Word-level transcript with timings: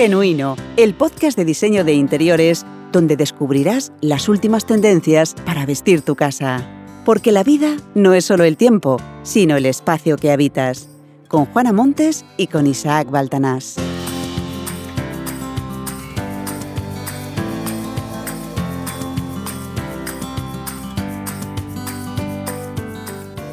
Genuino, 0.00 0.56
el 0.78 0.94
podcast 0.94 1.36
de 1.36 1.44
diseño 1.44 1.84
de 1.84 1.92
interiores 1.92 2.64
donde 2.90 3.18
descubrirás 3.18 3.92
las 4.00 4.30
últimas 4.30 4.64
tendencias 4.64 5.34
para 5.44 5.66
vestir 5.66 6.00
tu 6.00 6.16
casa. 6.16 6.66
Porque 7.04 7.32
la 7.32 7.44
vida 7.44 7.76
no 7.94 8.14
es 8.14 8.24
solo 8.24 8.44
el 8.44 8.56
tiempo, 8.56 8.96
sino 9.24 9.58
el 9.58 9.66
espacio 9.66 10.16
que 10.16 10.32
habitas. 10.32 10.88
Con 11.28 11.44
Juana 11.44 11.74
Montes 11.74 12.24
y 12.38 12.46
con 12.46 12.66
Isaac 12.66 13.10
Baltanás. 13.10 13.76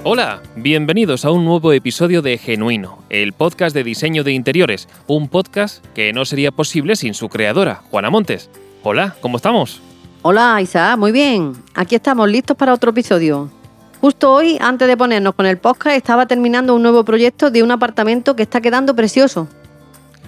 Hola, 0.09 0.41
bienvenidos 0.55 1.25
a 1.25 1.31
un 1.31 1.43
nuevo 1.43 1.73
episodio 1.73 2.21
de 2.21 2.37
Genuino, 2.37 2.99
el 3.09 3.33
podcast 3.33 3.75
de 3.75 3.83
diseño 3.83 4.23
de 4.23 4.31
interiores, 4.31 4.87
un 5.05 5.27
podcast 5.27 5.85
que 5.87 6.13
no 6.13 6.23
sería 6.23 6.53
posible 6.53 6.95
sin 6.95 7.13
su 7.13 7.27
creadora, 7.27 7.81
Juana 7.91 8.09
Montes. 8.09 8.49
Hola, 8.84 9.17
¿cómo 9.20 9.35
estamos? 9.35 9.81
Hola 10.21 10.62
Isaac, 10.62 10.98
muy 10.98 11.12
bien. 11.12 11.51
Aquí 11.75 11.95
estamos 11.95 12.29
listos 12.29 12.55
para 12.55 12.73
otro 12.73 12.91
episodio. 12.91 13.51
Justo 13.99 14.31
hoy, 14.31 14.57
antes 14.62 14.88
de 14.88 14.95
ponernos 14.95 15.35
con 15.35 15.45
el 15.45 15.57
podcast, 15.57 15.98
estaba 15.98 16.26
terminando 16.26 16.73
un 16.73 16.84
nuevo 16.84 17.03
proyecto 17.03 17.51
de 17.51 17.62
un 17.62 17.71
apartamento 17.71 18.34
que 18.34 18.43
está 18.43 18.62
quedando 18.62 18.95
precioso. 18.95 19.49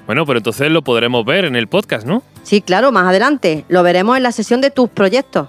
Bueno, 0.05 0.25
pero 0.25 0.39
entonces 0.39 0.70
lo 0.70 0.81
podremos 0.81 1.23
ver 1.23 1.45
en 1.45 1.55
el 1.55 1.67
podcast, 1.67 2.05
¿no? 2.05 2.21
Sí, 2.43 2.59
claro, 2.59 2.91
más 2.91 3.07
adelante. 3.07 3.63
Lo 3.70 3.81
veremos 3.81 4.17
en 4.17 4.23
la 4.23 4.34
sesión 4.34 4.59
de 4.59 4.71
tus 4.71 4.89
proyectos. 4.89 5.48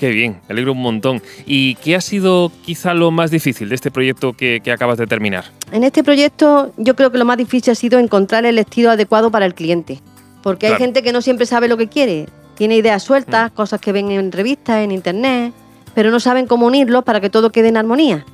Qué 0.00 0.08
bien, 0.08 0.40
me 0.48 0.54
alegro 0.54 0.72
un 0.72 0.80
montón. 0.80 1.20
¿Y 1.44 1.74
qué 1.74 1.94
ha 1.94 2.00
sido 2.00 2.50
quizá 2.64 2.94
lo 2.94 3.10
más 3.10 3.30
difícil 3.30 3.68
de 3.68 3.74
este 3.74 3.90
proyecto 3.90 4.32
que, 4.32 4.62
acabas 4.72 4.96
de 4.96 5.06
terminar? 5.06 5.44
En 5.72 5.84
este 5.84 6.02
proyecto 6.02 6.72
yo 6.78 6.96
creo 6.96 7.12
que 7.12 7.18
lo 7.18 7.26
más 7.26 7.36
difícil 7.36 7.72
ha 7.72 7.74
sido 7.74 7.98
encontrar 7.98 8.46
el 8.46 8.58
estilo 8.58 8.90
adecuado 8.90 9.30
para 9.30 9.44
el 9.44 9.52
cliente. 9.52 10.00
Porque 10.42 10.68
hay 10.68 10.76
gente 10.76 11.02
que 11.02 11.12
no 11.12 11.20
siempre 11.20 11.44
sabe 11.44 11.68
lo 11.68 11.76
que 11.76 11.88
quiere. 11.88 12.30
Tiene 12.54 12.76
ideas 12.76 13.02
sueltas, 13.02 13.52
mm. 13.52 13.54
cosas 13.54 13.78
que 13.78 13.92
ven 13.92 14.10
en 14.10 14.32
revistas, 14.32 14.78
en 14.78 14.90
internet, 14.90 15.52
pero 15.94 16.10
no 16.10 16.18
saben 16.18 16.46
cómo 16.46 16.64
unirlos 16.64 17.04
para 17.04 17.20
que 17.20 17.28
todo 17.28 17.52
quede 17.52 17.68
en 17.68 17.76
armonía. 17.76 18.24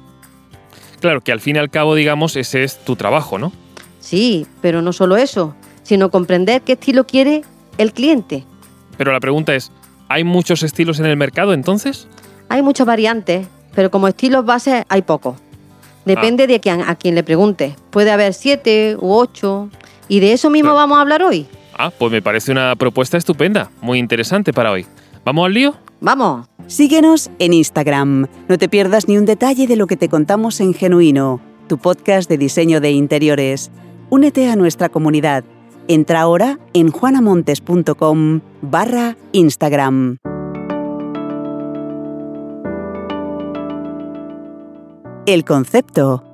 Claro, 1.01 1.21
que 1.21 1.33
al 1.33 1.41
fin 1.41 1.57
y 1.57 1.59
al 1.59 1.71
cabo, 1.71 1.97
digamos, 1.97 2.37
ese 2.37 2.63
es 2.63 2.79
tu 2.85 2.95
trabajo, 2.95 3.41
¿no? 3.41 3.51
Sí, 3.99 4.47
pero 4.63 4.83
no 4.83 4.93
solo 4.93 5.17
eso, 5.17 5.57
sino 5.83 6.13
comprender 6.13 6.63
qué 6.63 6.75
estilo 6.75 7.09
quiere 7.09 7.43
el 7.77 7.93
cliente. 7.93 8.45
Pero 8.97 9.11
la 9.11 9.19
pregunta 9.19 9.53
es, 9.53 9.73
¿Hay 10.09 10.25
muchos 10.25 10.63
estilos 10.63 11.01
en 11.01 11.07
el 11.07 11.17
mercado 11.17 11.53
entonces? 11.53 12.09
Hay 12.49 12.63
muchas 12.63 12.87
variantes, 12.87 13.47
pero 13.75 13.91
como 13.91 14.09
estilos 14.09 14.45
base 14.45 14.85
hay 14.89 15.03
pocos. 15.03 15.37
Depende 16.05 16.45
ah. 16.45 16.47
de 16.47 16.61
quién, 16.61 16.83
a 16.83 16.95
quien 16.95 17.15
le 17.15 17.25
pregunte. 17.25 17.75
Puede 17.91 18.11
haber 18.11 18.33
siete 18.33 18.97
u 19.01 19.13
ocho. 19.13 19.69
Y 20.09 20.21
de 20.21 20.33
eso 20.33 20.51
mismo 20.51 20.73
vamos 20.75 20.99
a 20.99 21.01
hablar 21.01 21.23
hoy. 21.23 21.47
Ah, 21.77 21.91
pues 21.91 22.13
me 22.13 22.23
parece 22.23 22.53
una 22.53 22.77
propuesta 22.77 23.19
estupenda, 23.19 23.71
muy 23.81 23.99
interesante 23.99 24.53
para 24.53 24.71
hoy. 24.71 24.87
¿Vamos 25.25 25.47
al 25.47 25.53
lío? 25.55 25.75
Vamos. 26.01 26.47
Síguenos 26.69 27.31
en 27.39 27.53
Instagram. 27.53 28.29
No 28.49 28.59
te 28.59 28.69
pierdas 28.69 29.09
ni 29.09 29.19
un 29.19 29.25
detalle 29.25 29.67
de 29.67 29.77
lo 29.77 29.87
que 29.87 29.97
te 29.97 30.09
contamos 30.09 30.61
en 30.61 30.73
Genuino, 30.73 31.41
tu 31.69 31.79
podcast 31.79 32.29
de 32.29 32.39
diseño 32.39 32.81
de 32.81 32.93
interiores. 32.93 33.71
Únete 34.09 34.49
a 34.49 34.57
nuestra 34.57 34.89
comunidad 34.89 35.45
Entra 35.89 36.21
ahora 36.21 36.59
en 36.73 36.91
juanamontes.com 36.91 38.41
barra 38.61 39.17
Instagram. 39.31 40.17
El 45.27 45.45
concepto. 45.45 46.25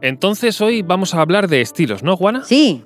Entonces 0.00 0.60
hoy 0.62 0.80
vamos 0.80 1.14
a 1.14 1.20
hablar 1.20 1.48
de 1.48 1.60
estilos, 1.60 2.02
¿no, 2.02 2.16
Juana? 2.16 2.42
Sí, 2.44 2.84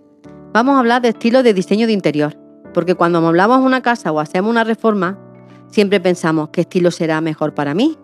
vamos 0.52 0.74
a 0.74 0.80
hablar 0.80 1.00
de 1.02 1.10
estilos 1.10 1.44
de 1.44 1.54
diseño 1.54 1.86
de 1.86 1.92
interior. 1.92 2.36
Porque 2.74 2.97
cuando 2.97 3.24
hablamos 3.24 3.60
una 3.60 3.80
casa 3.80 4.10
o 4.10 4.19
hacemos 4.19 4.50
una 4.50 4.64
reforma, 4.64 5.19
siempre 5.69 6.00
pensamos 6.00 6.48
qué 6.48 6.62
estilo 6.62 6.91
será 6.91 7.20
mejor 7.20 7.54
para 7.54 7.72
mí. 7.72 7.97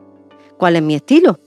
¿Cuál 0.58 0.76
es 0.76 0.82
mi 0.82 0.94
estilo? 0.94 1.40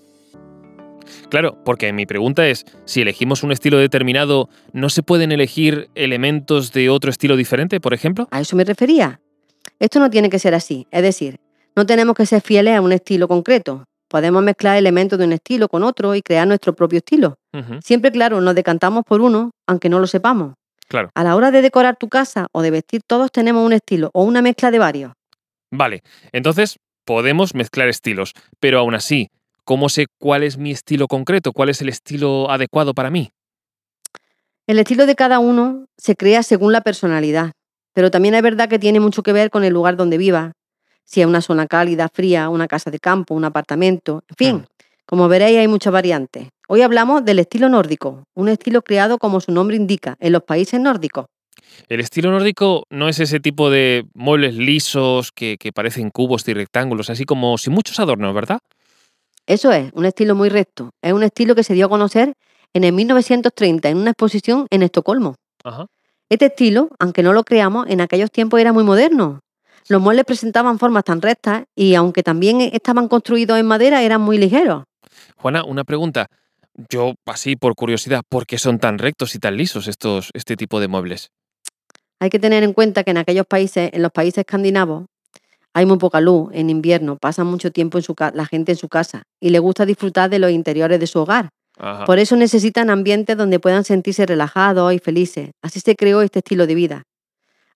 Claro, 1.30 1.58
porque 1.64 1.92
mi 1.94 2.06
pregunta 2.06 2.48
es, 2.48 2.66
si 2.86 3.02
elegimos 3.02 3.44
un 3.44 3.52
estilo 3.52 3.78
determinado, 3.78 4.50
¿no 4.74 4.90
se 4.90 5.04
pueden 5.04 5.32
elegir 5.32 5.90
elementos 5.96 6.72
de 6.74 6.90
otro 6.90 7.10
estilo 7.10 7.36
diferente, 7.36 7.80
por 7.80 7.94
ejemplo? 7.94 8.28
A 8.32 8.42
eso 8.42 8.56
me 8.56 8.64
refería. 8.64 9.20
Esto 9.80 10.00
no 10.00 10.10
tiene 10.10 10.30
que 10.30 10.40
ser 10.40 10.54
así, 10.54 10.88
es 10.92 11.02
decir, 11.02 11.40
no 11.76 11.86
tenemos 11.86 12.16
que 12.16 12.26
ser 12.26 12.42
fieles 12.42 12.78
a 12.78 12.82
un 12.82 12.92
estilo 12.92 13.28
concreto. 13.28 13.86
Podemos 14.08 14.44
mezclar 14.44 14.78
elementos 14.78 15.18
de 15.20 15.26
un 15.26 15.34
estilo 15.34 15.68
con 15.68 15.84
otro 15.84 16.16
y 16.16 16.22
crear 16.22 16.48
nuestro 16.48 16.74
propio 16.74 17.00
estilo. 17.00 17.38
Siempre, 17.82 18.12
claro, 18.12 18.40
nos 18.40 18.56
decantamos 18.56 19.04
por 19.04 19.22
uno, 19.22 19.52
aunque 19.68 19.90
no 19.90 20.00
lo 20.00 20.08
sepamos. 20.08 20.54
Claro. 20.88 21.10
A 21.16 21.24
la 21.24 21.36
hora 21.36 21.52
de 21.52 21.62
decorar 21.62 21.98
tu 21.98 22.08
casa 22.08 22.48
o 22.52 22.62
de 22.62 22.70
vestir, 22.70 23.02
todos 23.06 23.32
tenemos 23.32 23.66
un 23.66 23.74
estilo 23.74 24.12
o 24.14 24.24
una 24.24 24.42
mezcla 24.42 24.72
de 24.72 24.80
varios. 24.80 25.14
Vale, 25.72 26.04
entonces 26.32 26.78
podemos 27.04 27.56
mezclar 27.56 27.88
estilos, 27.88 28.34
pero 28.60 28.80
aún 28.80 28.94
así, 28.94 29.30
¿Cómo 29.66 29.90
sé 29.90 30.06
cuál 30.20 30.44
es 30.44 30.60
mi 30.60 30.70
estilo 30.70 31.08
concreto? 31.08 31.52
¿Cuál 31.52 31.70
es 31.70 31.82
el 31.82 31.90
estilo 31.90 32.52
adecuado 32.52 32.94
para 32.94 33.10
mí? 33.10 33.32
El 34.68 34.78
estilo 34.78 35.08
de 35.08 35.16
cada 35.16 35.40
uno 35.40 35.88
se 35.98 36.16
crea 36.16 36.44
según 36.44 36.72
la 36.72 36.82
personalidad, 36.82 37.54
pero 37.92 38.12
también 38.12 38.36
es 38.36 38.44
verdad 38.44 38.70
que 38.70 38.78
tiene 38.78 39.00
mucho 39.00 39.24
que 39.24 39.34
ver 39.34 39.50
con 39.50 39.64
el 39.64 39.74
lugar 39.74 39.96
donde 39.96 40.20
viva, 40.20 40.52
si 41.04 41.22
es 41.22 41.28
una 41.28 41.42
zona 41.42 41.66
cálida, 41.66 42.10
fría, 42.14 42.50
una 42.50 42.68
casa 42.68 42.92
de 42.92 43.00
campo, 43.00 43.34
un 43.34 43.44
apartamento, 43.44 44.24
en 44.30 44.36
fin, 44.36 44.56
mm. 44.58 44.66
como 45.08 45.28
veréis 45.28 45.58
hay 45.58 45.68
muchas 45.68 45.92
variantes. 45.92 46.50
Hoy 46.68 46.84
hablamos 46.84 47.26
del 47.26 47.40
estilo 47.40 47.68
nórdico, 47.68 48.24
un 48.36 48.50
estilo 48.50 48.84
creado 48.84 49.18
como 49.18 49.42
su 49.42 49.52
nombre 49.52 49.78
indica, 49.78 50.16
en 50.20 50.34
los 50.34 50.44
países 50.44 50.80
nórdicos. 50.80 51.26
El 51.90 52.02
estilo 52.02 52.30
nórdico 52.30 52.84
no 52.92 53.10
es 53.10 53.20
ese 53.20 53.40
tipo 53.40 53.72
de 53.72 54.06
muebles 54.14 54.54
lisos 54.54 55.32
que, 55.32 55.58
que 55.58 55.72
parecen 55.72 56.12
cubos 56.12 56.48
y 56.48 56.54
rectángulos, 56.54 57.10
así 57.10 57.26
como 57.26 57.58
sin 57.58 57.74
muchos 57.74 58.00
adornos, 58.00 58.34
¿verdad? 58.36 58.60
Eso 59.48 59.72
es, 59.72 59.92
un 59.94 60.06
estilo 60.06 60.36
muy 60.36 60.50
recto. 60.50 60.92
Es 61.02 61.14
un 61.14 61.24
estilo 61.24 61.56
que 61.56 61.64
se 61.64 61.74
dio 61.74 61.86
a 61.86 61.90
conocer 61.90 62.34
en 62.74 62.84
el 62.84 62.94
1930 62.94 63.90
en 63.90 63.98
una 63.98 64.12
exposición 64.12 64.68
en 64.70 64.84
Estocolmo. 64.84 65.36
Este 66.30 66.48
estilo, 66.48 66.90
aunque 67.00 67.24
no 67.24 67.34
lo 67.34 67.44
creamos, 67.44 67.88
en 67.90 68.02
aquellos 68.02 68.32
tiempos 68.32 68.60
era 68.60 68.74
muy 68.74 68.84
moderno. 68.84 69.42
Los 69.88 70.02
muebles 70.02 70.26
presentaban 70.26 70.80
formas 70.80 71.04
tan 71.04 71.22
rectas 71.22 71.66
y 71.76 71.94
aunque 71.94 72.24
también 72.24 72.60
estaban 72.62 73.08
construidos 73.08 73.60
en 73.60 73.68
madera, 73.68 74.02
eran 74.02 74.22
muy 74.22 74.38
ligeros. 74.38 74.84
Juana, 75.38 75.64
una 75.64 75.84
pregunta. 75.84 76.28
Yo, 76.90 77.14
así 77.26 77.56
por 77.56 77.76
curiosidad, 77.76 78.24
¿por 78.28 78.46
qué 78.48 78.58
son 78.58 78.80
tan 78.80 78.98
rectos 78.98 79.36
y 79.36 79.40
tan 79.40 79.56
lisos 79.56 79.88
estos, 79.88 80.32
este 80.34 80.58
tipo 80.58 80.80
de 80.80 80.88
muebles? 80.88 81.30
Hay 82.20 82.30
que 82.30 82.40
tener 82.40 82.64
en 82.64 82.74
cuenta 82.74 83.04
que 83.04 83.12
en 83.12 83.18
aquellos 83.18 83.46
países, 83.46 83.92
en 83.94 84.02
los 84.02 84.12
países 84.12 84.40
escandinavos, 84.40 85.06
hay 85.76 85.86
muy 85.86 85.98
poca 85.98 86.22
luz 86.22 86.50
en 86.54 86.70
invierno, 86.70 87.18
pasa 87.18 87.44
mucho 87.44 87.70
tiempo 87.70 87.98
en 87.98 88.04
su 88.04 88.16
la 88.34 88.46
gente 88.46 88.72
en 88.72 88.78
su 88.78 88.88
casa 88.88 89.24
y 89.42 89.50
le 89.50 89.60
gusta 89.60 89.86
disfrutar 89.86 90.30
de 90.30 90.40
los 90.40 90.50
interiores 90.50 91.02
de 91.02 91.06
su 91.06 91.20
hogar. 91.20 91.50
Por 92.06 92.18
eso 92.18 92.38
necesitan 92.38 92.90
ambientes 92.90 93.36
donde 93.36 93.60
puedan 93.60 93.84
sentirse 93.84 94.26
relajados 94.26 94.94
y 94.94 95.00
felices. 95.00 95.52
Así 95.62 95.82
se 95.82 95.98
creó 95.98 96.22
este 96.22 96.40
estilo 96.40 96.66
de 96.66 96.76
vida. 96.76 97.04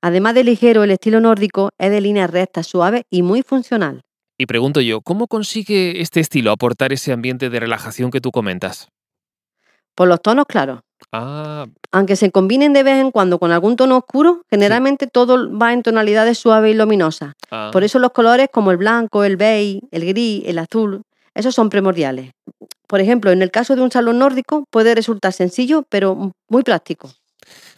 Además 0.02 0.34
de 0.34 0.46
ligero, 0.46 0.86
el 0.86 0.92
estilo 0.92 1.20
nórdico 1.20 1.72
es 1.78 1.92
de 1.92 2.00
líneas 2.00 2.30
rectas, 2.30 2.68
suaves 2.68 3.04
y 3.10 3.22
muy 3.22 3.42
funcional. 3.42 4.00
Y 4.38 4.46
pregunto 4.46 4.80
yo, 4.80 5.02
¿cómo 5.02 5.28
consigue 5.28 6.00
este 6.00 6.22
estilo 6.22 6.52
aportar 6.52 6.94
ese 6.94 7.12
ambiente 7.12 7.50
de 7.50 7.60
relajación 7.60 8.12
que 8.12 8.22
tú 8.22 8.32
comentas? 8.32 8.88
Por 10.00 10.08
los 10.08 10.22
tonos 10.22 10.46
claros. 10.46 10.80
Ah. 11.12 11.66
Aunque 11.92 12.16
se 12.16 12.32
combinen 12.32 12.72
de 12.72 12.84
vez 12.84 13.02
en 13.02 13.12
cuando 13.12 13.38
con 13.38 13.52
algún 13.52 13.76
tono 13.76 13.98
oscuro, 13.98 14.44
generalmente 14.50 15.08
todo 15.08 15.52
va 15.58 15.74
en 15.74 15.84
tonalidades 15.84 16.38
suaves 16.38 16.74
y 16.74 16.78
luminosas. 16.78 17.34
Ah. 17.52 17.70
Por 17.74 17.84
eso 17.84 18.00
los 18.00 18.12
colores 18.12 18.48
como 18.50 18.72
el 18.72 18.78
blanco, 18.78 19.26
el 19.26 19.36
beige, 19.36 19.82
el 19.92 20.06
gris, 20.06 20.44
el 20.46 20.58
azul, 20.58 21.02
esos 21.36 21.54
son 21.54 21.70
primordiales. 21.70 22.32
Por 22.88 23.02
ejemplo, 23.02 23.32
en 23.32 23.42
el 23.42 23.52
caso 23.52 23.76
de 23.76 23.82
un 23.82 23.92
salón 23.92 24.20
nórdico 24.20 24.64
puede 24.72 24.96
resultar 24.96 25.34
sencillo, 25.34 25.84
pero 25.90 26.32
muy 26.48 26.64
práctico. 26.64 27.12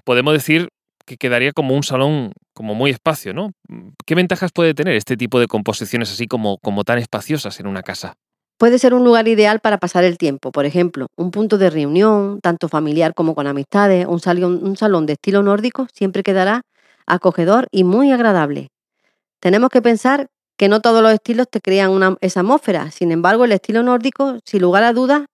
Podemos 0.04 0.34
decir 0.34 0.70
que 1.08 1.18
quedaría 1.18 1.54
como 1.54 1.76
un 1.76 1.82
salón 1.82 2.34
como 2.54 2.76
muy 2.76 2.92
espacio, 2.92 3.34
¿no? 3.34 3.50
¿Qué 4.06 4.14
ventajas 4.14 4.52
puede 4.54 4.76
tener 4.76 4.96
este 4.96 5.18
tipo 5.18 5.40
de 5.40 5.48
composiciones 5.48 6.12
así 6.12 6.28
como, 6.28 6.60
como 6.60 6.84
tan 6.84 7.00
espaciosas 7.00 7.60
en 7.60 7.66
una 7.66 7.82
casa? 7.82 8.14
Puede 8.62 8.78
ser 8.78 8.94
un 8.94 9.04
lugar 9.04 9.28
ideal 9.28 9.60
para 9.60 9.80
pasar 9.80 10.04
el 10.04 10.20
tiempo, 10.20 10.52
por 10.52 10.68
ejemplo, 10.68 11.08
un 11.16 11.32
punto 11.32 11.58
de 11.58 11.72
reunión, 11.72 12.40
tanto 12.42 12.70
familiar 12.70 13.16
como 13.16 13.34
con 13.34 13.48
amistades, 13.48 14.06
un 14.06 14.20
salón, 14.20 14.60
un 14.62 14.78
salón 14.78 15.08
de 15.08 15.14
estilo 15.14 15.42
nórdico 15.42 15.88
siempre 15.92 16.22
quedará 16.22 16.62
acogedor 17.08 17.68
y 17.72 17.84
muy 17.84 18.12
agradable. 18.12 18.68
Tenemos 19.40 19.72
que 19.72 19.82
pensar 19.82 20.28
que 20.58 20.68
no 20.68 20.80
todos 20.80 21.02
los 21.02 21.12
estilos 21.12 21.48
te 21.50 21.60
crean 21.60 22.20
esa 22.22 22.42
atmósfera, 22.42 22.92
sin 22.92 23.12
embargo 23.12 23.46
el 23.46 23.54
estilo 23.54 23.82
nórdico, 23.82 24.38
sin 24.46 24.62
lugar 24.62 24.84
a 24.84 24.94
dudas, 24.94 25.26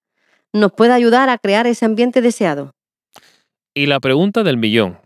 nos 0.53 0.71
puede 0.71 0.94
ayudar 0.94 1.29
a 1.29 1.38
crear 1.38 1.68
ese 1.68 1.83
ambiente 1.83 2.21
deseado. 2.21 2.71
Y 3.74 3.88
la 3.88 4.00
pregunta 4.00 4.44
del 4.44 4.56
millón, 4.56 5.00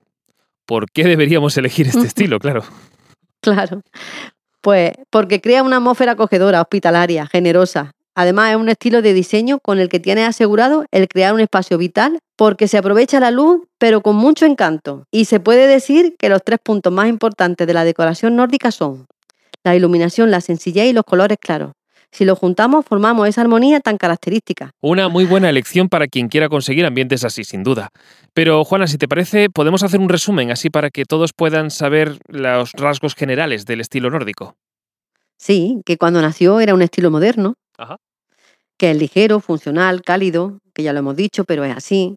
¿por 0.68 0.91
qué 0.91 1.06
deberíamos 1.06 1.57
elegir 1.57 1.88
este 1.88 2.01
estilo? 2.06 2.38
Claro. 2.38 2.62
Claro. 3.39 3.81
Pues 4.62 4.91
porque 5.09 5.41
crea 5.41 5.63
una 5.63 5.77
atmósfera 5.77 6.12
acogedora, 6.12 6.62
hospitalaria, 6.62 7.25
generosa, 7.25 7.95
Además, 8.13 8.51
es 8.51 8.57
un 8.57 8.69
estilo 8.69 9.01
de 9.01 9.13
diseño 9.13 9.59
con 9.59 9.79
el 9.79 9.87
que 9.87 9.99
tienes 9.99 10.27
asegurado 10.27 10.85
el 10.91 11.07
crear 11.07 11.33
un 11.33 11.39
espacio 11.39 11.77
vital 11.77 12.19
porque 12.35 12.67
se 12.67 12.77
aprovecha 12.77 13.19
la 13.19 13.31
luz, 13.31 13.61
pero 13.77 14.01
con 14.01 14.15
mucho 14.15 14.45
encanto. 14.45 15.05
Y 15.11 15.25
se 15.25 15.39
puede 15.39 15.67
decir 15.67 16.15
que 16.19 16.29
los 16.29 16.43
tres 16.43 16.59
puntos 16.61 16.91
más 16.91 17.07
importantes 17.07 17.65
de 17.65 17.73
la 17.73 17.85
decoración 17.85 18.35
nórdica 18.35 18.71
son 18.71 19.07
la 19.63 19.75
iluminación, 19.75 20.31
la 20.31 20.41
sencillez 20.41 20.87
y 20.87 20.93
los 20.93 21.05
colores 21.05 21.37
claros. 21.39 21.71
Si 22.13 22.25
los 22.25 22.37
juntamos, 22.37 22.85
formamos 22.85 23.29
esa 23.29 23.39
armonía 23.39 23.79
tan 23.79 23.97
característica. 23.97 24.71
Una 24.81 25.07
muy 25.07 25.23
buena 25.23 25.49
elección 25.49 25.87
para 25.87 26.07
quien 26.07 26.27
quiera 26.27 26.49
conseguir 26.49 26.85
ambientes 26.85 27.23
así, 27.23 27.45
sin 27.45 27.63
duda. 27.63 27.89
Pero, 28.33 28.65
Juana, 28.65 28.87
si 28.87 28.97
te 28.97 29.07
parece, 29.07 29.49
podemos 29.49 29.81
hacer 29.83 30.01
un 30.01 30.09
resumen 30.09 30.51
así 30.51 30.69
para 30.69 30.89
que 30.89 31.05
todos 31.05 31.31
puedan 31.31 31.71
saber 31.71 32.19
los 32.27 32.73
rasgos 32.73 33.15
generales 33.15 33.65
del 33.65 33.79
estilo 33.79 34.09
nórdico. 34.09 34.57
Sí, 35.37 35.81
que 35.85 35.97
cuando 35.97 36.21
nació 36.21 36.59
era 36.59 36.73
un 36.73 36.81
estilo 36.81 37.11
moderno, 37.11 37.55
que 38.78 38.92
es 38.92 38.98
ligero, 38.98 39.39
funcional, 39.39 40.01
cálido, 40.01 40.60
que 40.74 40.83
ya 40.83 40.92
lo 40.94 41.00
hemos 41.00 41.16
dicho, 41.16 41.44
pero 41.44 41.63
es 41.63 41.75
así, 41.75 42.16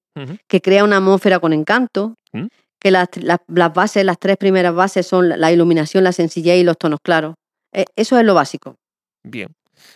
que 0.48 0.60
crea 0.60 0.84
una 0.84 0.96
atmósfera 0.96 1.38
con 1.38 1.52
encanto, 1.52 2.14
¿Mm? 2.32 2.46
que 2.80 2.90
las, 2.90 3.08
bases, 3.46 4.04
las 4.04 4.18
tres 4.18 4.36
primeras 4.36 4.74
bases 4.74 5.06
son 5.06 5.28
la 5.28 5.52
iluminación, 5.52 6.04
la 6.04 6.12
sencillez 6.12 6.58
y 6.58 6.64
los 6.64 6.76
tonos 6.78 7.00
claros. 7.02 7.34
E, 7.72 7.84
eso 7.96 8.18
es 8.18 8.24
lo 8.24 8.34
básico. 8.34 8.76
Bien. 9.22 9.48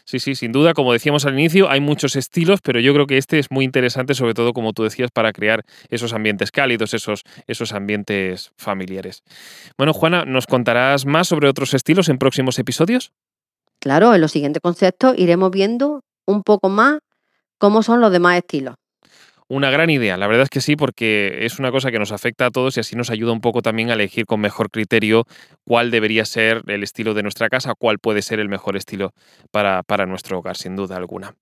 Sí, 0.05 0.19
sí, 0.19 0.35
sin 0.35 0.53
duda, 0.53 0.75
como 0.75 0.93
decíamos 0.93 1.25
al 1.25 1.35
inicio, 1.35 1.71
hay 1.71 1.81
muchos 1.81 2.17
estilos, 2.17 2.61
pero 2.63 2.81
yo 2.81 2.93
creo 2.93 3.07
que 3.07 3.19
este 3.19 3.39
es 3.39 3.51
muy 3.51 3.65
interesante, 3.65 4.15
sobre 4.15 4.35
todo, 4.35 4.53
como 4.53 4.73
tú 4.73 4.83
decías, 4.85 5.11
para 5.11 5.33
crear 5.33 5.65
esos 5.89 6.13
ambientes 6.13 6.51
cálidos, 6.51 6.95
esos, 6.95 7.23
esos 7.47 7.73
ambientes 7.73 8.53
familiares. 8.57 9.23
Bueno, 9.77 9.93
Juana, 9.93 10.25
¿nos 10.25 10.47
contarás 10.47 11.07
más 11.07 11.29
sobre 11.29 11.49
otros 11.49 11.75
estilos 11.75 12.09
en 12.09 12.19
próximos 12.19 12.59
episodios? 12.59 13.13
Claro, 13.81 14.15
en 14.15 14.21
los 14.21 14.33
siguientes 14.33 14.61
conceptos 14.63 15.15
iremos 15.17 15.51
viendo 15.51 16.03
un 16.27 16.43
poco 16.43 16.69
más 16.69 16.99
cómo 17.59 17.83
son 17.83 18.01
los 18.01 18.13
demás 18.13 18.37
estilos. 18.39 18.75
Una 19.51 19.71
gran 19.71 19.89
idea, 19.89 20.19
la 20.19 20.27
verdad 20.27 20.43
es 20.43 20.51
que 20.51 20.61
sí, 20.61 20.77
porque 20.77 21.47
es 21.47 21.59
una 21.59 21.71
cosa 21.71 21.91
que 21.91 21.99
nos 21.99 22.13
afecta 22.13 22.47
a 22.47 22.51
todos 22.51 22.77
y 22.77 22.81
así 22.81 22.97
nos 22.97 23.09
ayuda 23.09 23.33
un 23.33 23.41
poco 23.41 23.63
también 23.63 23.89
a 23.89 23.95
elegir 23.95 24.27
con 24.27 24.41
mejor 24.41 24.71
criterio 24.71 25.25
cuál 25.65 25.91
debería 25.91 26.27
ser 26.27 26.63
el 26.67 26.83
estilo 26.83 27.15
de 27.15 27.23
nuestra 27.23 27.49
casa, 27.49 27.73
cuál 27.75 27.99
puede 27.99 28.21
ser 28.21 28.41
el 28.41 28.51
mejor 28.51 28.77
estilo 28.77 29.13
para, 29.51 29.83
para 29.85 30.05
nuestro 30.05 30.39
hogar, 30.39 30.59
sin 30.59 30.77
duda 30.77 30.97
alguna. 30.97 31.35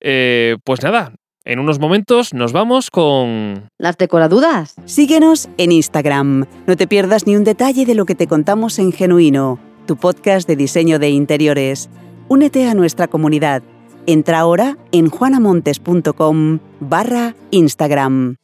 Eh, 0.00 0.56
pues 0.64 0.82
nada, 0.82 1.12
en 1.44 1.60
unos 1.60 1.78
momentos 1.78 2.34
nos 2.34 2.52
vamos 2.52 2.90
con... 2.90 3.70
Las 3.78 3.96
decoradudas. 3.96 4.74
Síguenos 4.84 5.48
en 5.56 5.70
Instagram. 5.70 6.46
No 6.66 6.76
te 6.76 6.88
pierdas 6.88 7.28
ni 7.28 7.36
un 7.36 7.44
detalle 7.44 7.86
de 7.86 7.94
lo 7.94 8.06
que 8.06 8.16
te 8.16 8.26
contamos 8.26 8.80
en 8.80 8.90
Genuino, 8.90 9.60
tu 9.86 9.96
podcast 9.96 10.46
de 10.46 10.56
diseño 10.56 10.98
de 10.98 11.10
interiores. 11.10 11.88
Únete 12.28 12.68
a 12.68 12.74
nuestra 12.74 13.08
comunidad 13.08 13.62
Entra 14.06 14.38
ahora 14.38 14.78
en 14.92 15.10
juanamontes.com 15.10 16.60
barra 16.78 17.34
Instagram. 17.50 18.36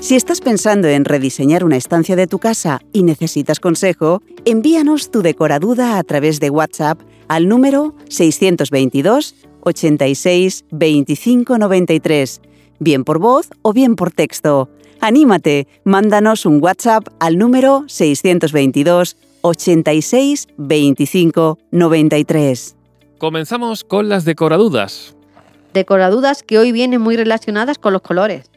Si 0.00 0.16
estás 0.16 0.40
pensando 0.40 0.88
en 0.88 1.04
rediseñar 1.04 1.62
una 1.62 1.76
estancia 1.76 2.16
de 2.16 2.26
tu 2.26 2.40
casa 2.40 2.80
y 2.92 3.04
necesitas 3.04 3.60
consejo, 3.60 4.22
envíanos 4.44 5.12
tu 5.12 5.22
decoraduda 5.22 5.98
a 5.98 6.02
través 6.02 6.40
de 6.40 6.50
WhatsApp 6.50 6.98
al 7.28 7.48
número 7.48 7.94
622 8.08 9.36
86 9.60 10.64
25 10.72 11.58
93, 11.58 12.40
bien 12.80 13.04
por 13.04 13.20
voz 13.20 13.50
o 13.62 13.72
bien 13.72 13.94
por 13.94 14.10
texto. 14.10 14.70
Anímate, 15.00 15.68
mándanos 15.84 16.46
un 16.46 16.60
WhatsApp 16.62 17.06
al 17.20 17.38
número 17.38 17.84
622 17.86 19.16
86 19.42 20.48
25 20.56 21.58
93. 21.70 22.76
Comenzamos 23.18 23.84
con 23.84 24.08
las 24.08 24.24
decoradudas. 24.24 25.14
Decoradudas 25.72 26.42
que 26.42 26.58
hoy 26.58 26.72
vienen 26.72 27.00
muy 27.00 27.16
relacionadas 27.16 27.78
con 27.78 27.92
los 27.92 28.02
colores. 28.02 28.50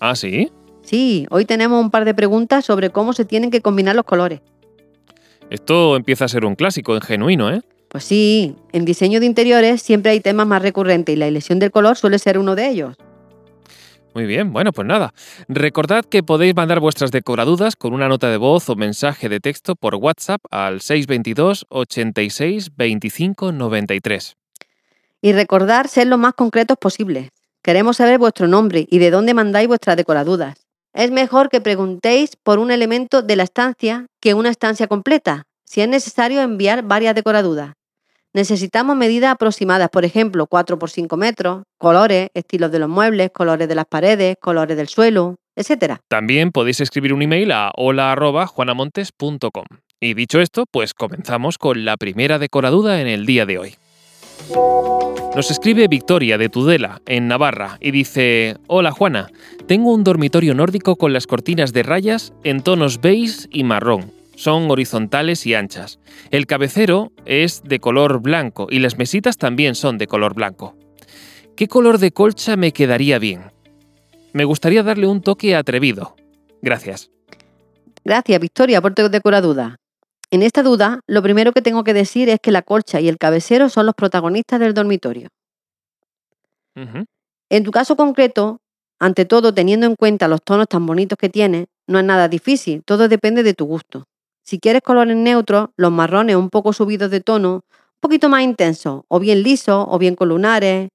¿Ah, 0.00 0.16
sí? 0.16 0.50
Sí, 0.82 1.26
hoy 1.30 1.44
tenemos 1.44 1.80
un 1.80 1.90
par 1.90 2.04
de 2.04 2.14
preguntas 2.14 2.64
sobre 2.64 2.90
cómo 2.90 3.12
se 3.12 3.24
tienen 3.24 3.50
que 3.50 3.60
combinar 3.60 3.94
los 3.94 4.04
colores. 4.04 4.40
Esto 5.50 5.96
empieza 5.96 6.24
a 6.24 6.28
ser 6.28 6.44
un 6.44 6.56
clásico 6.56 6.94
en 6.94 7.02
genuino, 7.02 7.50
¿eh? 7.50 7.62
Pues 7.88 8.04
sí, 8.04 8.56
en 8.72 8.84
diseño 8.84 9.20
de 9.20 9.26
interiores 9.26 9.82
siempre 9.82 10.12
hay 10.12 10.20
temas 10.20 10.46
más 10.46 10.62
recurrentes 10.62 11.14
y 11.14 11.18
la 11.18 11.26
elección 11.26 11.58
del 11.58 11.70
color 11.70 11.96
suele 11.96 12.18
ser 12.18 12.38
uno 12.38 12.54
de 12.54 12.68
ellos. 12.68 12.96
Muy 14.14 14.26
bien, 14.26 14.52
bueno, 14.52 14.72
pues 14.72 14.86
nada. 14.86 15.14
Recordad 15.48 16.04
que 16.04 16.22
podéis 16.22 16.54
mandar 16.54 16.80
vuestras 16.80 17.10
decoradudas 17.10 17.76
con 17.76 17.94
una 17.94 18.08
nota 18.08 18.28
de 18.28 18.36
voz 18.36 18.68
o 18.68 18.76
mensaje 18.76 19.28
de 19.28 19.40
texto 19.40 19.74
por 19.74 19.94
WhatsApp 19.94 20.42
al 20.50 20.80
622 20.82 21.66
86 21.70 22.76
25 22.76 23.52
93. 23.52 24.36
Y 25.22 25.32
recordad 25.32 25.86
ser 25.86 26.08
lo 26.08 26.18
más 26.18 26.34
concretos 26.34 26.76
posible. 26.78 27.30
Queremos 27.62 27.98
saber 27.98 28.18
vuestro 28.18 28.48
nombre 28.48 28.86
y 28.90 28.98
de 28.98 29.10
dónde 29.10 29.34
mandáis 29.34 29.68
vuestras 29.68 29.96
decoradudas. 29.96 30.66
Es 30.92 31.10
mejor 31.10 31.48
que 31.48 31.60
preguntéis 31.60 32.36
por 32.36 32.58
un 32.58 32.70
elemento 32.70 33.22
de 33.22 33.36
la 33.36 33.44
estancia 33.44 34.06
que 34.20 34.34
una 34.34 34.50
estancia 34.50 34.88
completa, 34.88 35.44
si 35.64 35.80
es 35.80 35.88
necesario 35.88 36.42
enviar 36.42 36.82
varias 36.82 37.14
decoradudas. 37.14 37.72
Necesitamos 38.34 38.96
medidas 38.96 39.32
aproximadas, 39.32 39.90
por 39.90 40.06
ejemplo, 40.06 40.46
4 40.46 40.78
por 40.78 40.88
5 40.88 41.16
metros, 41.18 41.64
colores, 41.78 42.30
estilos 42.32 42.72
de 42.72 42.78
los 42.78 42.88
muebles, 42.88 43.30
colores 43.30 43.68
de 43.68 43.74
las 43.74 43.84
paredes, 43.84 44.36
colores 44.40 44.74
del 44.76 44.88
suelo, 44.88 45.36
etc. 45.54 45.96
También 46.08 46.50
podéis 46.50 46.80
escribir 46.80 47.12
un 47.12 47.20
email 47.20 47.52
a 47.52 47.72
hola.juanamontes.com. 47.76 49.64
Y 50.00 50.14
dicho 50.14 50.40
esto, 50.40 50.64
pues 50.70 50.94
comenzamos 50.94 51.58
con 51.58 51.84
la 51.84 51.98
primera 51.98 52.38
decoraduda 52.38 53.02
en 53.02 53.06
el 53.06 53.26
día 53.26 53.44
de 53.44 53.58
hoy. 53.58 53.74
Nos 55.36 55.50
escribe 55.50 55.86
Victoria 55.88 56.38
de 56.38 56.48
Tudela, 56.48 57.02
en 57.06 57.28
Navarra, 57.28 57.76
y 57.80 57.90
dice, 57.90 58.56
Hola 58.66 58.92
Juana, 58.92 59.28
tengo 59.66 59.92
un 59.92 60.04
dormitorio 60.04 60.54
nórdico 60.54 60.96
con 60.96 61.12
las 61.12 61.26
cortinas 61.26 61.74
de 61.74 61.82
rayas 61.82 62.32
en 62.44 62.62
tonos 62.62 63.00
beige 63.00 63.46
y 63.50 63.62
marrón 63.64 64.21
son 64.42 64.68
horizontales 64.72 65.46
y 65.46 65.54
anchas. 65.54 66.00
El 66.32 66.46
cabecero 66.46 67.12
es 67.26 67.62
de 67.62 67.78
color 67.78 68.20
blanco 68.20 68.66
y 68.68 68.80
las 68.80 68.98
mesitas 68.98 69.38
también 69.38 69.76
son 69.76 69.98
de 69.98 70.08
color 70.08 70.34
blanco. 70.34 70.76
¿Qué 71.54 71.68
color 71.68 71.98
de 71.98 72.10
colcha 72.10 72.56
me 72.56 72.72
quedaría 72.72 73.20
bien? 73.20 73.52
Me 74.32 74.42
gustaría 74.44 74.82
darle 74.82 75.06
un 75.06 75.22
toque 75.22 75.54
atrevido. 75.54 76.16
Gracias. 76.60 77.12
Gracias, 78.04 78.40
Victoria, 78.40 78.80
por 78.80 78.94
tu 78.94 79.08
duda. 79.08 79.76
En 80.32 80.42
esta 80.42 80.64
duda, 80.64 80.98
lo 81.06 81.22
primero 81.22 81.52
que 81.52 81.62
tengo 81.62 81.84
que 81.84 81.94
decir 81.94 82.28
es 82.28 82.40
que 82.42 82.50
la 82.50 82.62
colcha 82.62 83.00
y 83.00 83.08
el 83.08 83.18
cabecero 83.18 83.68
son 83.68 83.86
los 83.86 83.94
protagonistas 83.94 84.58
del 84.58 84.74
dormitorio. 84.74 85.28
En 86.74 87.62
tu 87.62 87.70
caso 87.70 87.94
concreto, 87.94 88.58
ante 88.98 89.24
todo, 89.24 89.54
teniendo 89.54 89.86
en 89.86 89.94
cuenta 89.94 90.26
los 90.26 90.42
tonos 90.42 90.66
tan 90.66 90.84
bonitos 90.84 91.16
que 91.16 91.28
tienes, 91.28 91.66
no 91.86 92.00
es 92.00 92.04
nada 92.04 92.26
difícil, 92.26 92.82
todo 92.84 93.06
depende 93.06 93.44
de 93.44 93.54
tu 93.54 93.66
gusto. 93.66 94.04
Si 94.42 94.58
quieres 94.58 94.82
colores 94.82 95.16
neutros, 95.16 95.70
los 95.76 95.92
marrones 95.92 96.36
un 96.36 96.50
poco 96.50 96.72
subidos 96.72 97.10
de 97.10 97.20
tono, 97.20 97.54
un 97.54 98.00
poquito 98.00 98.28
más 98.28 98.42
intensos, 98.42 99.02
o 99.08 99.20
bien 99.20 99.42
lisos, 99.42 99.84
o 99.88 99.98
bien 99.98 100.16
con 100.16 100.28
lunares, 100.28 100.88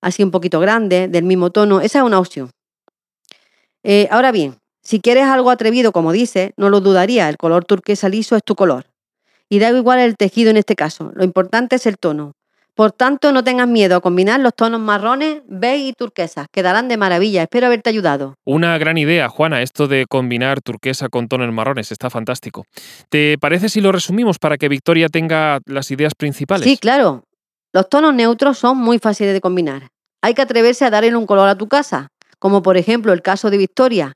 así 0.00 0.22
un 0.22 0.30
poquito 0.30 0.60
grandes, 0.60 1.10
del 1.10 1.24
mismo 1.24 1.50
tono, 1.50 1.80
esa 1.80 1.98
es 1.98 2.04
una 2.04 2.18
opción. 2.18 2.50
Eh, 3.82 4.08
ahora 4.10 4.30
bien, 4.30 4.56
si 4.82 5.00
quieres 5.00 5.24
algo 5.24 5.50
atrevido, 5.50 5.92
como 5.92 6.12
dice, 6.12 6.54
no 6.56 6.70
lo 6.70 6.80
dudaría, 6.80 7.28
el 7.28 7.36
color 7.36 7.64
turquesa 7.64 8.08
liso 8.08 8.36
es 8.36 8.44
tu 8.44 8.54
color. 8.54 8.86
Y 9.48 9.58
da 9.58 9.70
igual 9.70 9.98
el 9.98 10.16
tejido 10.16 10.50
en 10.50 10.56
este 10.56 10.76
caso, 10.76 11.12
lo 11.14 11.24
importante 11.24 11.76
es 11.76 11.86
el 11.86 11.98
tono. 11.98 12.32
Por 12.74 12.92
tanto, 12.92 13.32
no 13.32 13.44
tengas 13.44 13.68
miedo 13.68 13.96
a 13.96 14.00
combinar 14.00 14.40
los 14.40 14.54
tonos 14.54 14.80
marrones, 14.80 15.42
beige 15.46 15.88
y 15.88 15.92
turquesa. 15.92 16.46
Quedarán 16.50 16.88
de 16.88 16.96
maravilla. 16.96 17.42
Espero 17.42 17.66
haberte 17.66 17.90
ayudado. 17.90 18.36
Una 18.44 18.78
gran 18.78 18.96
idea, 18.96 19.28
Juana, 19.28 19.60
esto 19.60 19.88
de 19.88 20.06
combinar 20.06 20.62
turquesa 20.62 21.10
con 21.10 21.28
tonos 21.28 21.52
marrones. 21.52 21.92
Está 21.92 22.08
fantástico. 22.08 22.64
¿Te 23.10 23.36
parece 23.38 23.68
si 23.68 23.82
lo 23.82 23.92
resumimos 23.92 24.38
para 24.38 24.56
que 24.56 24.70
Victoria 24.70 25.08
tenga 25.08 25.60
las 25.66 25.90
ideas 25.90 26.14
principales? 26.14 26.64
Sí, 26.64 26.78
claro. 26.78 27.24
Los 27.74 27.90
tonos 27.90 28.14
neutros 28.14 28.58
son 28.58 28.78
muy 28.78 28.98
fáciles 28.98 29.34
de 29.34 29.40
combinar. 29.42 29.88
Hay 30.22 30.32
que 30.32 30.42
atreverse 30.42 30.86
a 30.86 30.90
darle 30.90 31.14
un 31.14 31.26
color 31.26 31.48
a 31.48 31.58
tu 31.58 31.68
casa, 31.68 32.08
como 32.38 32.62
por 32.62 32.78
ejemplo 32.78 33.12
el 33.12 33.20
caso 33.20 33.50
de 33.50 33.58
Victoria, 33.58 34.14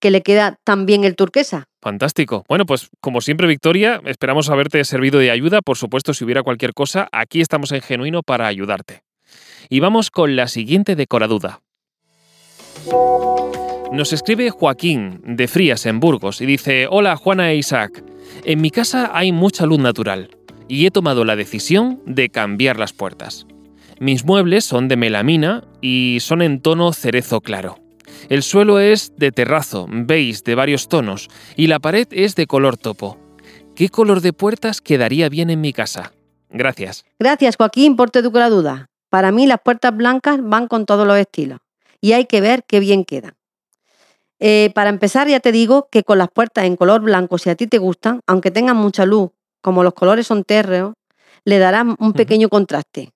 que 0.00 0.10
le 0.10 0.22
queda 0.22 0.58
tan 0.64 0.84
bien 0.84 1.04
el 1.04 1.14
turquesa. 1.14 1.66
Fantástico. 1.84 2.46
Bueno, 2.48 2.64
pues 2.64 2.88
como 3.02 3.20
siempre, 3.20 3.46
Victoria, 3.46 4.00
esperamos 4.06 4.48
haberte 4.48 4.82
servido 4.86 5.18
de 5.18 5.30
ayuda. 5.30 5.60
Por 5.60 5.76
supuesto, 5.76 6.14
si 6.14 6.24
hubiera 6.24 6.42
cualquier 6.42 6.72
cosa, 6.72 7.10
aquí 7.12 7.42
estamos 7.42 7.72
en 7.72 7.82
Genuino 7.82 8.22
para 8.22 8.46
ayudarte. 8.46 9.02
Y 9.68 9.80
vamos 9.80 10.10
con 10.10 10.34
la 10.34 10.48
siguiente 10.48 10.96
decoraduda. 10.96 11.60
Nos 13.92 14.14
escribe 14.14 14.48
Joaquín, 14.48 15.20
de 15.26 15.46
Frías, 15.46 15.84
en 15.84 16.00
Burgos, 16.00 16.40
y 16.40 16.46
dice, 16.46 16.86
Hola 16.88 17.16
Juana 17.16 17.50
e 17.50 17.56
Isaac, 17.56 18.02
en 18.44 18.62
mi 18.62 18.70
casa 18.70 19.10
hay 19.12 19.32
mucha 19.32 19.66
luz 19.66 19.78
natural, 19.78 20.30
y 20.68 20.86
he 20.86 20.90
tomado 20.90 21.26
la 21.26 21.36
decisión 21.36 22.00
de 22.06 22.30
cambiar 22.30 22.78
las 22.78 22.94
puertas. 22.94 23.46
Mis 24.00 24.24
muebles 24.24 24.64
son 24.64 24.88
de 24.88 24.96
melamina 24.96 25.64
y 25.82 26.16
son 26.22 26.40
en 26.40 26.62
tono 26.62 26.94
cerezo 26.94 27.42
claro. 27.42 27.83
El 28.28 28.42
suelo 28.42 28.80
es 28.80 29.12
de 29.16 29.32
terrazo, 29.32 29.86
beige 29.88 30.42
de 30.44 30.54
varios 30.54 30.88
tonos, 30.88 31.28
y 31.56 31.66
la 31.66 31.78
pared 31.78 32.08
es 32.10 32.34
de 32.34 32.46
color 32.46 32.76
topo. 32.76 33.18
¿Qué 33.74 33.88
color 33.88 34.20
de 34.20 34.32
puertas 34.32 34.80
quedaría 34.80 35.28
bien 35.28 35.50
en 35.50 35.60
mi 35.60 35.72
casa? 35.72 36.12
Gracias. 36.50 37.04
Gracias, 37.18 37.56
Joaquín, 37.56 37.96
por 37.96 38.10
tu 38.10 38.20
la 38.32 38.48
duda. 38.48 38.86
Para 39.10 39.32
mí 39.32 39.46
las 39.46 39.60
puertas 39.64 39.96
blancas 39.96 40.38
van 40.42 40.68
con 40.68 40.86
todos 40.86 41.06
los 41.06 41.18
estilos 41.18 41.58
y 42.00 42.12
hay 42.12 42.26
que 42.26 42.40
ver 42.40 42.64
qué 42.66 42.80
bien 42.80 43.04
quedan. 43.04 43.34
Eh, 44.38 44.70
para 44.74 44.90
empezar, 44.90 45.26
ya 45.26 45.40
te 45.40 45.52
digo 45.52 45.88
que 45.90 46.02
con 46.02 46.18
las 46.18 46.28
puertas 46.28 46.64
en 46.64 46.76
color 46.76 47.00
blanco, 47.00 47.38
si 47.38 47.48
a 47.48 47.54
ti 47.54 47.66
te 47.66 47.78
gustan, 47.78 48.20
aunque 48.26 48.50
tengan 48.50 48.76
mucha 48.76 49.06
luz, 49.06 49.30
como 49.62 49.82
los 49.82 49.94
colores 49.94 50.26
son 50.26 50.44
térreos, 50.44 50.92
le 51.44 51.58
darán 51.58 51.96
un 51.98 52.12
pequeño 52.12 52.50
contraste. 52.50 53.13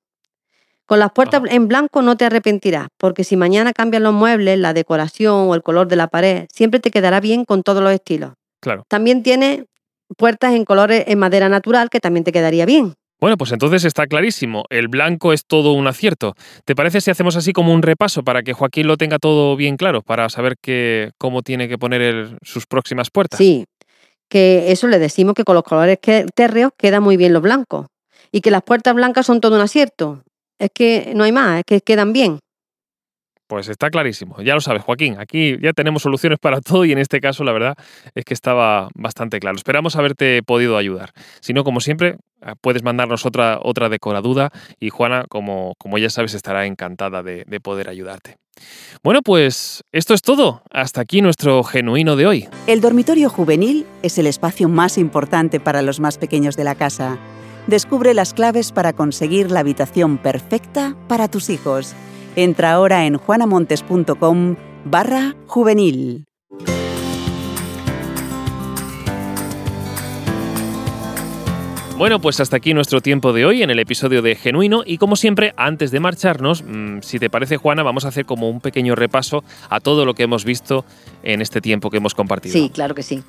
Con 0.88 1.00
las 1.00 1.12
puertas 1.12 1.42
en 1.50 1.68
blanco 1.68 2.00
no 2.00 2.16
te 2.16 2.24
arrepentirás, 2.24 2.88
porque 2.96 3.22
si 3.22 3.36
mañana 3.36 3.74
cambian 3.74 4.02
los 4.02 4.14
muebles, 4.14 4.58
la 4.58 4.72
decoración 4.72 5.50
o 5.50 5.54
el 5.54 5.62
color 5.62 5.86
de 5.86 5.96
la 5.96 6.08
pared, 6.08 6.46
siempre 6.50 6.80
te 6.80 6.90
quedará 6.90 7.20
bien 7.20 7.44
con 7.44 7.62
todos 7.62 7.82
los 7.82 7.92
estilos. 7.92 8.32
Claro. 8.60 8.86
También 8.88 9.22
tiene 9.22 9.66
puertas 10.16 10.54
en 10.54 10.64
colores 10.64 11.04
en 11.06 11.18
madera 11.18 11.50
natural 11.50 11.90
que 11.90 12.00
también 12.00 12.24
te 12.24 12.32
quedaría 12.32 12.64
bien. 12.64 12.94
Bueno, 13.20 13.36
pues 13.36 13.52
entonces 13.52 13.84
está 13.84 14.06
clarísimo, 14.06 14.64
el 14.70 14.88
blanco 14.88 15.34
es 15.34 15.44
todo 15.44 15.72
un 15.72 15.86
acierto. 15.86 16.32
¿Te 16.64 16.74
parece 16.74 17.02
si 17.02 17.10
hacemos 17.10 17.36
así 17.36 17.52
como 17.52 17.74
un 17.74 17.82
repaso 17.82 18.22
para 18.22 18.42
que 18.42 18.54
Joaquín 18.54 18.86
lo 18.86 18.96
tenga 18.96 19.18
todo 19.18 19.56
bien 19.56 19.76
claro, 19.76 20.00
para 20.00 20.30
saber 20.30 20.54
cómo 21.18 21.42
tiene 21.42 21.68
que 21.68 21.76
poner 21.76 22.38
sus 22.40 22.66
próximas 22.66 23.10
puertas? 23.10 23.36
Sí, 23.36 23.66
que 24.30 24.72
eso 24.72 24.86
le 24.86 24.98
decimos 24.98 25.34
que 25.34 25.44
con 25.44 25.54
los 25.54 25.64
colores 25.64 25.98
térreos 26.34 26.72
queda 26.78 27.00
muy 27.00 27.18
bien 27.18 27.34
los 27.34 27.42
blancos 27.42 27.88
y 28.32 28.40
que 28.40 28.50
las 28.50 28.62
puertas 28.62 28.94
blancas 28.94 29.26
son 29.26 29.42
todo 29.42 29.56
un 29.56 29.62
acierto. 29.62 30.22
Es 30.58 30.70
que 30.74 31.12
no 31.14 31.24
hay 31.24 31.32
más, 31.32 31.58
es 31.58 31.64
que 31.64 31.80
quedan 31.80 32.12
bien. 32.12 32.38
Pues 33.48 33.68
está 33.68 33.88
clarísimo, 33.88 34.42
ya 34.42 34.52
lo 34.52 34.60
sabes 34.60 34.82
Joaquín, 34.82 35.16
aquí 35.18 35.56
ya 35.62 35.72
tenemos 35.72 36.02
soluciones 36.02 36.38
para 36.38 36.60
todo 36.60 36.84
y 36.84 36.92
en 36.92 36.98
este 36.98 37.18
caso 37.18 37.44
la 37.44 37.52
verdad 37.52 37.78
es 38.14 38.26
que 38.26 38.34
estaba 38.34 38.90
bastante 38.94 39.40
claro. 39.40 39.56
Esperamos 39.56 39.96
haberte 39.96 40.42
podido 40.42 40.76
ayudar. 40.76 41.12
Si 41.40 41.54
no, 41.54 41.64
como 41.64 41.80
siempre, 41.80 42.18
eh, 42.42 42.52
puedes 42.60 42.82
mandarnos 42.82 43.24
otra, 43.24 43.58
otra 43.62 43.88
duda 44.20 44.50
y 44.78 44.90
Juana, 44.90 45.24
como, 45.30 45.72
como 45.78 45.96
ya 45.96 46.10
sabes, 46.10 46.34
estará 46.34 46.66
encantada 46.66 47.22
de, 47.22 47.44
de 47.46 47.60
poder 47.60 47.88
ayudarte. 47.88 48.36
Bueno, 49.02 49.22
pues 49.22 49.82
esto 49.92 50.12
es 50.12 50.20
todo. 50.20 50.60
Hasta 50.70 51.00
aquí 51.00 51.22
nuestro 51.22 51.62
genuino 51.64 52.16
de 52.16 52.26
hoy. 52.26 52.48
El 52.66 52.82
dormitorio 52.82 53.30
juvenil 53.30 53.86
es 54.02 54.18
el 54.18 54.26
espacio 54.26 54.68
más 54.68 54.98
importante 54.98 55.58
para 55.58 55.80
los 55.80 56.00
más 56.00 56.18
pequeños 56.18 56.54
de 56.54 56.64
la 56.64 56.74
casa. 56.74 57.18
Descubre 57.68 58.14
las 58.14 58.32
claves 58.32 58.72
para 58.72 58.94
conseguir 58.94 59.50
la 59.50 59.60
habitación 59.60 60.16
perfecta 60.16 60.96
para 61.06 61.28
tus 61.28 61.50
hijos. 61.50 61.94
Entra 62.34 62.72
ahora 62.72 63.04
en 63.04 63.18
juanamontes.com 63.18 64.56
barra 64.86 65.36
juvenil. 65.46 66.24
Bueno, 71.98 72.20
pues 72.20 72.40
hasta 72.40 72.56
aquí 72.56 72.72
nuestro 72.72 73.02
tiempo 73.02 73.34
de 73.34 73.44
hoy 73.44 73.62
en 73.62 73.70
el 73.70 73.80
episodio 73.80 74.22
de 74.22 74.34
Genuino 74.36 74.82
y 74.86 74.96
como 74.96 75.16
siempre, 75.16 75.52
antes 75.56 75.90
de 75.90 76.00
marcharnos, 76.00 76.62
mm, 76.62 77.00
si 77.02 77.18
te 77.18 77.28
parece 77.28 77.58
Juana, 77.58 77.82
vamos 77.82 78.06
a 78.06 78.08
hacer 78.08 78.24
como 78.24 78.48
un 78.48 78.60
pequeño 78.60 78.94
repaso 78.94 79.44
a 79.68 79.80
todo 79.80 80.06
lo 80.06 80.14
que 80.14 80.22
hemos 80.22 80.44
visto 80.44 80.86
en 81.24 81.42
este 81.42 81.60
tiempo 81.60 81.90
que 81.90 81.96
hemos 81.98 82.14
compartido. 82.14 82.52
Sí, 82.52 82.70
claro 82.72 82.94
que 82.94 83.02
sí. 83.02 83.22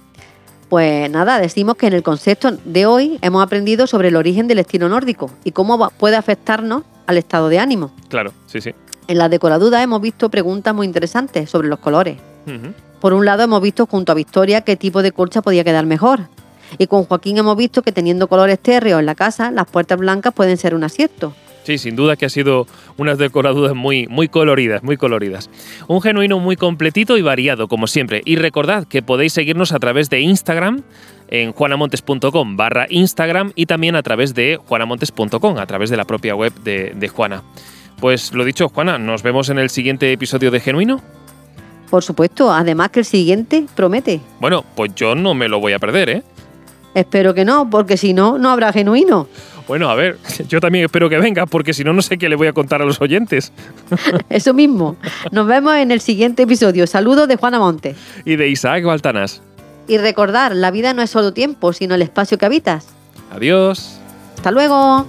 Pues 0.69 1.09
nada, 1.09 1.39
decimos 1.39 1.75
que 1.75 1.87
en 1.87 1.93
el 1.93 2.03
concepto 2.03 2.51
de 2.63 2.85
hoy 2.85 3.17
hemos 3.21 3.43
aprendido 3.43 3.87
sobre 3.87 4.09
el 4.09 4.15
origen 4.15 4.47
del 4.47 4.59
estilo 4.59 4.87
nórdico 4.87 5.31
y 5.43 5.51
cómo 5.51 5.89
puede 5.97 6.15
afectarnos 6.15 6.83
al 7.07 7.17
estado 7.17 7.49
de 7.49 7.57
ánimo. 7.57 7.91
Claro, 8.07 8.31
sí, 8.45 8.61
sí. 8.61 8.75
En 9.07 9.17
la 9.17 9.29
decoraduda 9.29 9.81
hemos 9.81 9.99
visto 9.99 10.29
preguntas 10.29 10.75
muy 10.75 10.85
interesantes 10.85 11.49
sobre 11.49 11.67
los 11.67 11.79
colores. 11.79 12.17
Por 13.01 13.13
un 13.13 13.25
lado 13.25 13.43
hemos 13.43 13.61
visto 13.61 13.87
junto 13.87 14.11
a 14.11 14.15
Victoria 14.15 14.61
qué 14.61 14.75
tipo 14.75 15.01
de 15.01 15.11
colcha 15.11 15.41
podía 15.41 15.63
quedar 15.63 15.87
mejor. 15.87 16.21
Y 16.77 16.85
con 16.85 17.05
Joaquín 17.05 17.37
hemos 17.39 17.57
visto 17.57 17.81
que 17.81 17.91
teniendo 17.91 18.27
colores 18.27 18.59
térreos 18.59 18.99
en 18.99 19.07
la 19.07 19.15
casa, 19.15 19.49
las 19.49 19.67
puertas 19.67 19.97
blancas 19.97 20.33
pueden 20.33 20.57
ser 20.57 20.75
un 20.75 20.83
acierto. 20.83 21.33
Sí, 21.69 21.77
sin 21.77 21.95
duda 21.95 22.15
que 22.15 22.25
ha 22.25 22.29
sido 22.29 22.65
unas 22.97 23.19
decoraduras 23.19 23.75
muy, 23.75 24.07
muy 24.07 24.27
coloridas, 24.27 24.81
muy 24.81 24.97
coloridas. 24.97 25.51
Un 25.87 26.01
genuino 26.01 26.39
muy 26.39 26.55
completito 26.55 27.15
y 27.15 27.21
variado, 27.21 27.67
como 27.67 27.85
siempre. 27.85 28.23
Y 28.25 28.37
recordad 28.37 28.87
que 28.87 29.03
podéis 29.03 29.33
seguirnos 29.33 29.71
a 29.71 29.77
través 29.77 30.09
de 30.09 30.19
Instagram 30.19 30.81
en 31.27 31.51
juanamontes.com 31.51 32.57
barra 32.57 32.87
Instagram 32.89 33.51
y 33.53 33.67
también 33.67 33.95
a 33.95 34.01
través 34.01 34.33
de 34.33 34.57
juanamontes.com, 34.65 35.59
a 35.59 35.67
través 35.67 35.91
de 35.91 35.97
la 35.97 36.05
propia 36.05 36.33
web 36.33 36.51
de, 36.63 36.93
de 36.95 37.07
Juana. 37.07 37.43
Pues 37.99 38.33
lo 38.33 38.45
dicho, 38.45 38.67
Juana, 38.69 38.97
nos 38.97 39.21
vemos 39.21 39.49
en 39.49 39.59
el 39.59 39.69
siguiente 39.69 40.11
episodio 40.11 40.49
de 40.49 40.61
Genuino. 40.61 41.03
Por 41.91 42.03
supuesto, 42.03 42.51
además 42.51 42.89
que 42.89 43.01
el 43.01 43.05
siguiente 43.05 43.67
promete. 43.75 44.21
Bueno, 44.39 44.65
pues 44.75 44.95
yo 44.95 45.13
no 45.13 45.35
me 45.35 45.47
lo 45.47 45.59
voy 45.59 45.73
a 45.73 45.77
perder, 45.77 46.09
¿eh? 46.09 46.23
Espero 46.95 47.35
que 47.35 47.45
no, 47.45 47.69
porque 47.69 47.95
si 47.95 48.13
no, 48.13 48.39
no 48.39 48.49
habrá 48.49 48.73
genuino. 48.73 49.27
Bueno, 49.69 49.87
a 49.91 49.93
ver, 49.93 50.17
yo 50.47 50.59
también 50.59 50.85
espero 50.85 51.11
que 51.11 51.19
venga, 51.19 51.45
porque 51.45 51.75
si 51.75 51.83
no, 51.83 51.93
no 51.93 52.01
sé 52.01 52.17
qué 52.17 52.27
le 52.27 52.35
voy 52.35 52.47
a 52.47 52.53
contar 52.53 52.81
a 52.81 52.85
los 52.85 52.99
oyentes. 53.01 53.53
Eso 54.29 54.51
mismo. 54.51 54.95
Nos 55.31 55.45
vemos 55.45 55.75
en 55.75 55.91
el 55.91 56.01
siguiente 56.01 56.41
episodio. 56.41 56.87
Saludos 56.87 57.27
de 57.27 57.35
Juana 57.35 57.59
Monte. 57.59 57.95
Y 58.25 58.35
de 58.35 58.49
Isaac 58.49 58.83
Baltanas. 58.83 59.43
Y 59.87 59.99
recordar, 59.99 60.55
la 60.55 60.71
vida 60.71 60.95
no 60.95 61.03
es 61.03 61.11
solo 61.11 61.33
tiempo, 61.33 61.71
sino 61.71 61.93
el 61.93 62.01
espacio 62.01 62.39
que 62.39 62.47
habitas. 62.47 62.87
Adiós. 63.31 63.99
Hasta 64.37 64.49
luego. 64.49 65.05